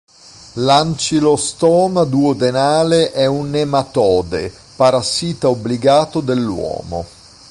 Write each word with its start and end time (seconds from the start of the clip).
L"'Ancylostoma 0.55 2.05
duodenale" 2.05 3.11
è 3.11 3.27
un 3.27 3.51
nematode, 3.51 4.51
parassita 4.75 5.47
obbligato 5.47 6.21
dell'uomo. 6.21 7.05